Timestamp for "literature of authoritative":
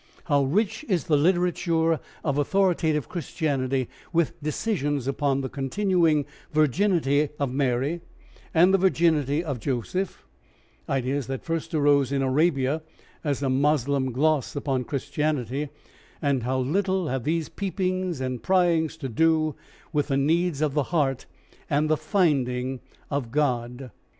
1.15-3.07